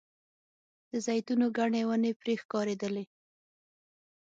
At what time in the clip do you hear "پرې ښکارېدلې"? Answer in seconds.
2.21-3.05